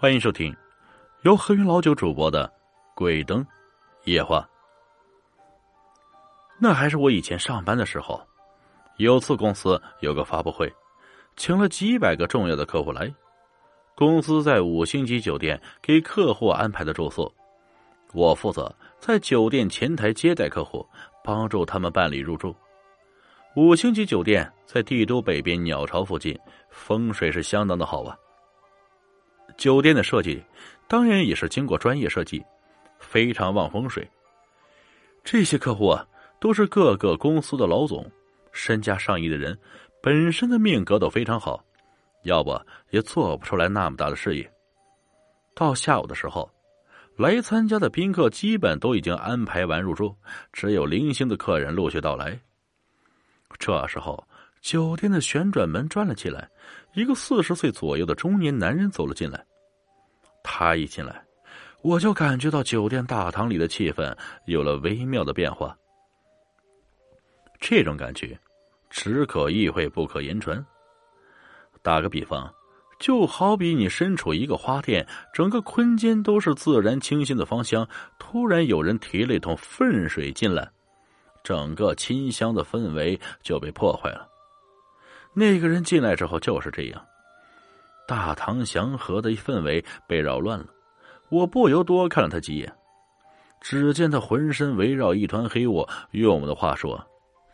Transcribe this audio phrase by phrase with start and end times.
[0.00, 0.56] 欢迎收听
[1.24, 2.46] 由何云老九主播的
[2.94, 3.46] 《鬼灯
[4.04, 4.40] 夜话》。
[6.58, 8.18] 那还是我以前上班的时候，
[8.96, 10.72] 有次公司有个发布会，
[11.36, 13.12] 请了几百个重要的客户来，
[13.94, 17.30] 公司在五星级酒店给客户安排的住宿，
[18.14, 20.88] 我负责在酒店前台接待客户，
[21.22, 22.56] 帮助他们办理入住。
[23.54, 26.34] 五星级酒店在帝都北边鸟巢附近，
[26.70, 28.16] 风水是相当的好啊。
[29.60, 30.42] 酒店的设计
[30.88, 32.42] 当然也是经过专业设计，
[32.98, 34.08] 非常旺风水。
[35.22, 36.02] 这些客户啊，
[36.40, 38.10] 都是各个公司的老总，
[38.52, 39.56] 身家上亿的人，
[40.00, 41.62] 本身的命格都非常好，
[42.22, 44.50] 要不也做不出来那么大的事业。
[45.54, 46.50] 到下午的时候，
[47.18, 50.16] 来参加的宾客基本都已经安排完入住，
[50.54, 52.40] 只有零星的客人陆续到来。
[53.58, 54.26] 这时候，
[54.62, 56.48] 酒店的旋转门转了起来，
[56.94, 59.44] 一个四十岁左右的中年男人走了进来。
[60.42, 61.22] 他一进来，
[61.82, 64.16] 我就感觉到酒店大堂里的气氛
[64.46, 65.76] 有了微妙的变化。
[67.60, 68.38] 这种感觉，
[68.88, 70.64] 只可意会不可言传。
[71.82, 72.52] 打个比方，
[72.98, 77.86] 就好比你身处一个花店，整个空间都是自然清新的芳香，
[78.18, 80.70] 突然有人提了一桶粪水进来，
[81.44, 84.26] 整个清香的氛围就被破坏了。
[85.32, 87.06] 那个人进来之后就是这样。
[88.10, 90.66] 大唐祥和的氛围被扰乱了，
[91.28, 92.76] 我不由多看了他几眼。
[93.60, 97.00] 只见他浑身围绕一团黑雾，用我们的话说，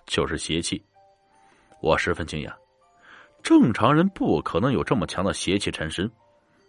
[0.06, 0.82] 就是邪气。
[1.82, 2.50] 我十分惊讶，
[3.42, 6.10] 正常人不可能有这么强的邪气缠身，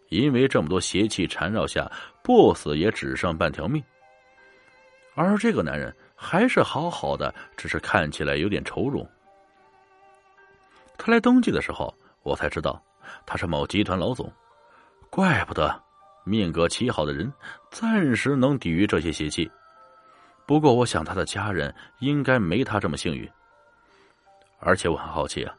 [0.10, 1.90] 因为这么多邪气缠绕下，
[2.22, 3.82] 不死也只剩半条命。
[5.16, 9.10] 而这个男人还是好好的，只是看起来有点愁容。
[10.98, 12.84] 他来登记的时候，我才知道。
[13.26, 14.32] 他是某集团老总，
[15.10, 15.84] 怪不得
[16.24, 17.32] 命格奇好的人
[17.72, 19.50] 暂时能抵御这些邪气。
[20.46, 23.30] 不过，我想他的家人应该没他这么幸运。
[24.60, 25.54] 而且我很好奇啊，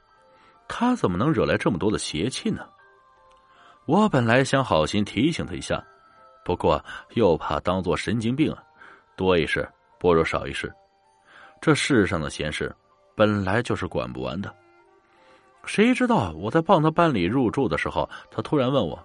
[0.66, 2.66] 他怎么能惹来这么多的邪气呢？
[3.86, 5.82] 我本来想好心提醒他一下，
[6.44, 8.62] 不过又怕当做神经病啊，
[9.16, 9.66] 多一事
[9.98, 10.72] 不如少一事。
[11.60, 12.74] 这世上的闲事
[13.16, 14.54] 本来就是管不完的。
[15.68, 18.98] 谁知道我在帮他办理入住的时候，他突然问我：“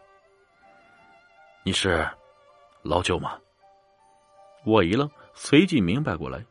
[1.66, 2.07] 你是
[2.81, 3.38] 老九吗？”
[4.66, 6.41] 我一愣，随即明白过来，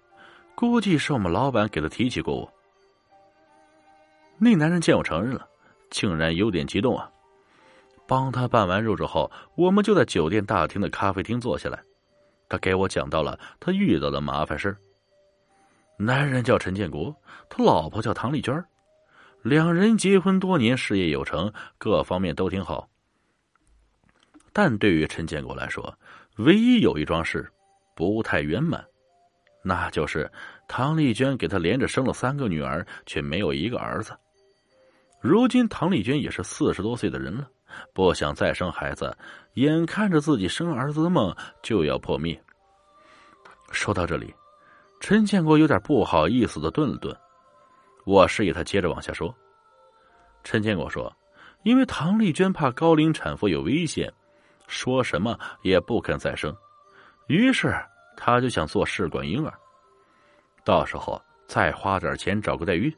[0.55, 2.53] 估计是我们老板给他提起过我。
[4.37, 5.49] 那男人见我承认了，
[5.91, 7.11] 竟然有点激动啊！
[8.06, 11.83] 帮他办完入住后，我们就在酒店大厅的咖啡厅坐下来，
[12.51, 14.77] 他给我讲到了他遇到的麻烦事
[15.97, 17.17] 男人叫陈建国，
[17.49, 18.62] 他老婆叫唐丽娟
[19.42, 22.88] 两人结婚多年，事业有成，各方面都挺好。
[24.53, 25.92] 但对于陈建国来说，
[26.36, 27.50] 唯一有一桩事
[27.97, 28.84] 不太圆满，
[29.64, 30.30] 那就是
[30.69, 34.16] 唐丽娟给他连着生了三个女儿，却没有一个儿子。
[35.20, 37.48] 如今唐丽娟也是四十多岁的人了，
[37.92, 39.16] 不想再生孩子，
[39.54, 42.41] 眼看着自己生儿子的梦就要破灭。
[43.72, 44.32] 说到这里，
[45.00, 47.16] 陈建国有点不好意思的顿了顿。
[48.05, 49.35] 我示意他接着往下说。
[50.45, 51.15] 陈建国说
[51.63, 54.13] ：“因为唐丽娟怕高龄产妇有危险，
[54.67, 56.55] 说什么也不肯再生，
[57.29, 57.75] 于是
[58.17, 59.55] 他就想做试管婴儿，
[60.65, 62.93] 到时候再花点钱找个代孕。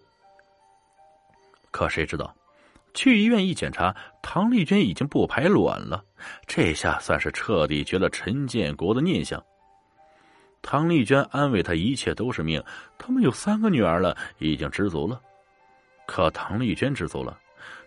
[1.70, 2.34] 可谁知道，
[2.94, 6.02] 去医院一检查，唐丽娟已经不排卵了，
[6.46, 9.42] 这下算是彻底绝了陈建国的念想。”
[10.66, 12.60] 唐丽娟安慰他：“一切都是命，
[12.96, 15.20] 他们有三个女儿了，已经知足了。
[16.06, 17.38] 可唐丽娟知足了，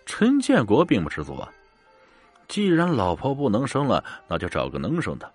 [0.05, 1.51] 陈建国并不知足啊。
[2.47, 5.29] 既然老婆不能生了，那就找个能生的。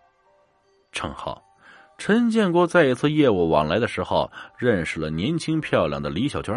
[0.92, 1.42] 正好，
[1.98, 6.54] 陈建国在一次业务往来的时候，认识了年轻漂亮的李小娟。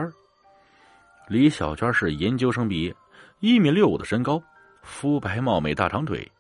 [1.28, 2.96] 李小娟是研究生毕业，
[3.40, 4.40] 一米六五的身高，
[4.84, 6.32] 肤白貌美，大长腿，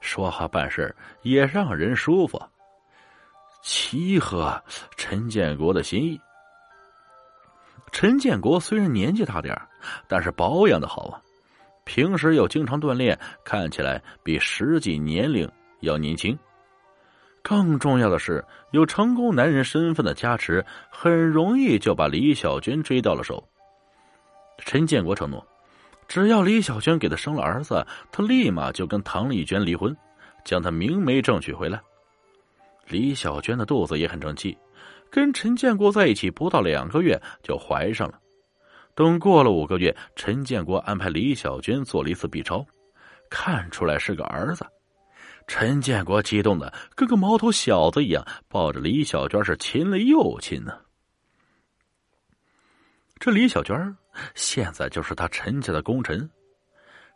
[0.00, 2.42] 说话办事也让人舒服。”
[3.62, 4.62] 契合
[4.96, 6.20] 陈建国的心意。
[7.92, 9.60] 陈建国虽然年纪大点
[10.06, 11.20] 但是保养的好啊，
[11.84, 16.38] 平时又经常锻炼，看起来比实际年龄要年轻。
[17.42, 23.42] 更重要的是，有成功男人身份的加持，很容易就把李小娟追到了手。
[24.58, 25.44] 陈建国承诺，
[26.06, 29.96] 只要李小娟给他生了儿子，他立马就跟唐丽娟离婚，
[30.44, 31.80] 将她明媒正娶回来。
[32.90, 34.58] 李小娟的肚子也很争气，
[35.10, 38.20] 跟陈建国在一起不到两个月就怀上了。
[38.94, 42.66] 等过了五个月，陈建国安排李小娟做了一次 B 超，
[43.30, 44.66] 看出来是个儿子。
[45.46, 50.78] 陈建国激动的跟个毛头小子一样，抱着李小娟是亲了又亲呢。
[53.18, 53.96] 这李小娟
[54.34, 56.28] 现在就是他陈家的功臣，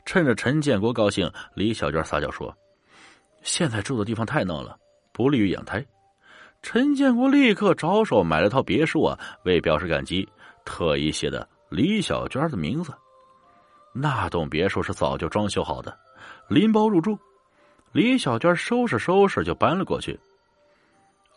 [0.05, 2.57] 趁着陈建国高兴，李小娟撒娇说
[3.43, 4.77] ：“现在住的地方太闹了，
[5.15, 5.83] 不利于养胎。”
[6.61, 10.29] 陈建国立刻着手买了套别墅啊，为表示感激，
[10.65, 12.93] 特意写的李小娟的名字。
[13.93, 15.97] 那栋别墅是早就装修好的，
[16.49, 17.19] 拎包入住。
[17.93, 20.19] 李小娟收拾收拾就搬了过去。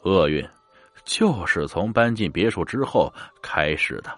[0.03, 0.47] 厄运
[1.03, 4.18] 就是从搬进别墅之后开始的。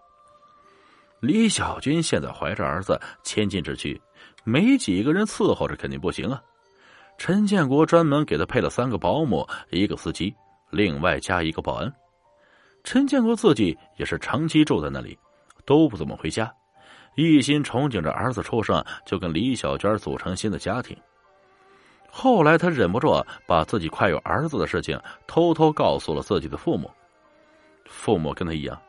[1.19, 3.99] 李小军现在怀着儿子，千金之躯，
[4.43, 6.41] 没几个人伺候着肯定不行啊。
[7.19, 10.33] 陈建国专门给他配了三个保姆，一个司机，
[10.69, 11.93] 另外加一个保安。
[12.81, 15.19] 陈建国自己也是长期住在那里，
[15.65, 16.49] 都不怎么回家，
[17.15, 20.95] 一心憧憬着儿子出生，就跟李小娟组成新的家庭。
[22.09, 26.89] 后来，他忍不住把自己快有儿子的事情偷偷告诉了自己的父母。
[27.85, 28.81] 父母跟他一样，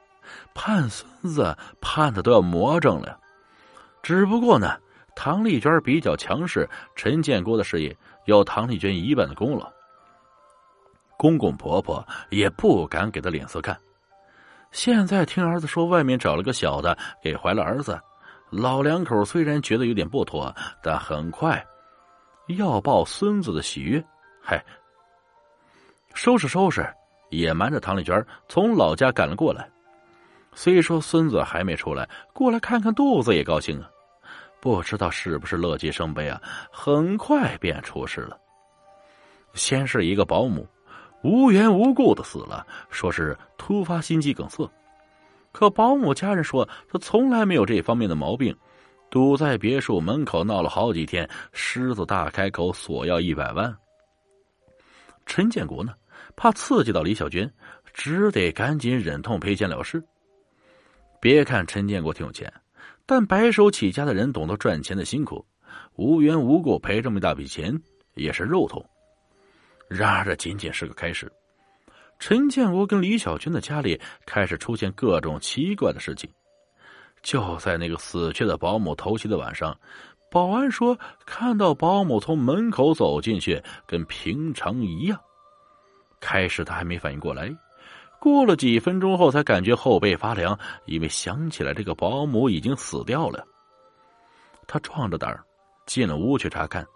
[0.55, 3.19] 盼孙子盼的都要魔怔了。
[4.05, 4.79] 只不过呢，
[5.15, 7.97] 唐丽娟比较强势，陈建国的事业
[8.27, 9.71] 有唐丽娟一半的功劳。
[11.19, 13.79] 公公婆婆也不敢给他脸色看。
[14.73, 18.01] 现在听儿子说外面找了个小的给怀了儿子，
[18.51, 21.63] 老两口虽然觉得有点不妥，但很快。
[22.57, 24.03] 要抱孙子的喜悦，
[24.43, 24.65] 嗨！
[26.15, 26.89] 收拾收拾，
[27.29, 29.69] 也瞒着唐丽娟从老家赶了过来。
[30.53, 33.89] 虽说孙子还没出来，过来看看肚子也高兴啊。
[34.61, 36.41] 不知道是不是乐极生悲啊，
[36.71, 38.39] 很快便出事了。
[39.55, 40.67] 先是一个保姆
[41.23, 44.71] 无缘无故的死了，说是突发心肌梗塞。
[45.53, 48.57] 可保姆家人说，他从来没有这方面的毛病。
[49.11, 53.77] 堵在别墅门口闹了好几天，狮子大开口索要一百万。
[55.27, 55.93] 陈建国呢，
[56.37, 57.53] 怕刺激到李小娟，
[57.93, 60.01] 只得赶紧忍痛赔钱了事。
[61.21, 62.53] 别看陈建国挺有钱，
[63.11, 65.45] 但白手起家的人懂得赚钱的辛苦，
[65.97, 67.77] 无缘无故赔这么一大笔钱
[68.15, 68.81] 也是肉痛。
[69.89, 71.29] 然而这仅仅是个开始，
[72.21, 76.31] 陈建国跟李小军的家里开始出现各种奇怪的事情。
[77.21, 79.77] 就在那个死去的保姆头七的晚上，
[80.31, 80.97] 保安说
[81.27, 85.19] 看到保姆从门口走进去，跟平常一样。
[86.21, 87.53] 开始他还没反应过来，
[88.21, 93.45] 过了几分钟后才感觉后背发凉，因为想起来这个保姆已经死掉了。
[94.67, 95.43] 他壮着胆儿
[95.87, 96.87] 进了屋去查看，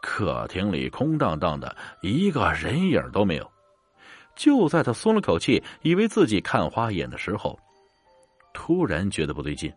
[0.00, 3.50] 客厅里空荡荡的，一个人影都没有。
[4.34, 7.58] 就在他松了口气，以为自己看花眼的时候。
[8.52, 9.70] 突然觉得不对劲，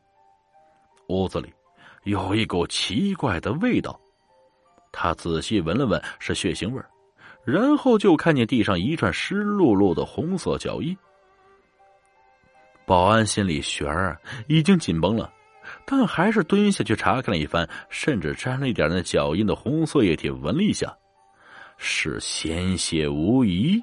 [1.10, 1.54] 屋子里
[2.04, 4.00] 有一股奇怪的味道。
[4.92, 6.82] 他仔细闻了闻，是血腥味
[7.50, 10.96] 然后就看见地上一串湿漉漉的红色脚印。
[12.86, 15.32] 保安心里弦儿已经紧绷了，
[15.86, 20.92] 但还是蹲下去查看了一番，甚至沾了一点那脚印的红色液体闻了一下，
[21.78, 23.82] 是鲜血无疑。